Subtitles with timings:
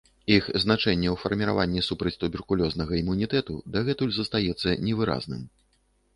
[0.35, 5.41] Іх значэнне ў фармаванні супрацьтуберкулёзнага імунітэту дагэтуль застаецца невыразным.